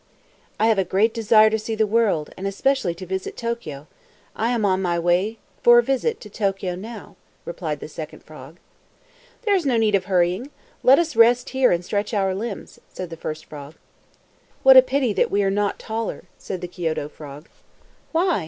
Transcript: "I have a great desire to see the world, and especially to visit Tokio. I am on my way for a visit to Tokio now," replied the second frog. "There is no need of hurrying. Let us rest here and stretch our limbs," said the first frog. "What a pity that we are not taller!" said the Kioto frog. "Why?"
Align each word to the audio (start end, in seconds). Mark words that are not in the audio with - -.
"I 0.59 0.65
have 0.65 0.79
a 0.79 0.83
great 0.83 1.13
desire 1.13 1.51
to 1.51 1.59
see 1.59 1.75
the 1.75 1.85
world, 1.85 2.33
and 2.35 2.47
especially 2.47 2.95
to 2.95 3.05
visit 3.05 3.37
Tokio. 3.37 3.85
I 4.35 4.49
am 4.49 4.65
on 4.65 4.81
my 4.81 4.97
way 4.97 5.37
for 5.61 5.77
a 5.77 5.83
visit 5.83 6.19
to 6.21 6.27
Tokio 6.31 6.73
now," 6.73 7.17
replied 7.45 7.81
the 7.81 7.87
second 7.87 8.23
frog. 8.23 8.57
"There 9.43 9.53
is 9.53 9.63
no 9.63 9.77
need 9.77 9.93
of 9.93 10.05
hurrying. 10.05 10.49
Let 10.81 10.97
us 10.97 11.15
rest 11.15 11.49
here 11.49 11.71
and 11.71 11.85
stretch 11.85 12.15
our 12.15 12.33
limbs," 12.33 12.79
said 12.91 13.11
the 13.11 13.15
first 13.15 13.45
frog. 13.45 13.75
"What 14.63 14.75
a 14.75 14.81
pity 14.81 15.13
that 15.13 15.29
we 15.29 15.43
are 15.43 15.51
not 15.51 15.77
taller!" 15.77 16.23
said 16.35 16.61
the 16.61 16.67
Kioto 16.67 17.07
frog. 17.07 17.47
"Why?" 18.11 18.39